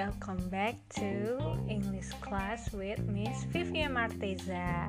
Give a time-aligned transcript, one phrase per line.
[0.00, 1.36] welcome back to
[1.68, 4.88] English class with Miss Vivian Marteza.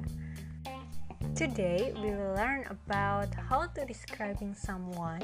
[1.35, 5.19] Today we will learn about how to describing someone.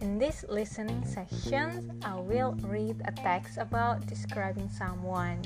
[0.00, 5.44] In this listening session, I will read a text about describing someone.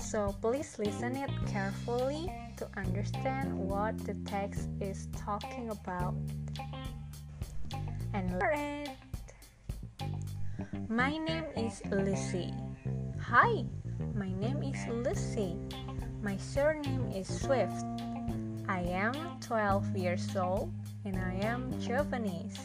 [0.00, 6.14] So please listen it carefully to understand what the text is talking about.
[8.14, 8.89] And learn
[10.90, 12.52] my name is Lucy.
[13.22, 13.62] Hi,
[14.12, 15.54] my name is Lucy.
[16.20, 17.86] My surname is Swift.
[18.66, 22.58] I am 12 years old and I am Japanese.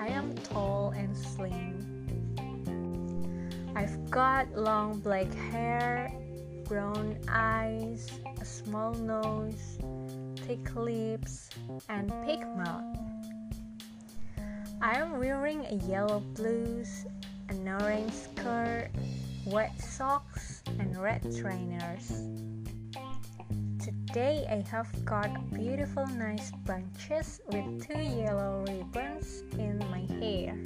[0.00, 1.84] I am tall and slim.
[3.76, 6.10] I've got long black hair,
[6.64, 8.08] brown eyes,
[8.40, 9.76] a small nose,
[10.46, 11.50] thick lips,
[11.90, 12.96] and pink mouth.
[14.80, 17.04] I am wearing a yellow blouse,
[17.48, 18.90] an orange skirt,
[19.44, 22.22] white socks, and red trainers.
[23.78, 30.56] Today I have got beautiful nice bunches with two yellow ribbons in my hair.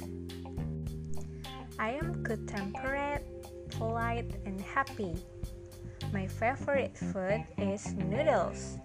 [1.79, 3.21] I am good tempered,
[3.71, 5.15] polite, and happy.
[6.11, 8.77] My favorite food is noodles,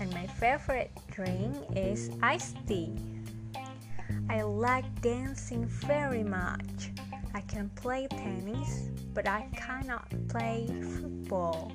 [0.00, 2.94] and my favorite drink is iced tea.
[4.28, 6.90] I like dancing very much.
[7.34, 10.66] I can play tennis, but I cannot play
[11.00, 11.72] football.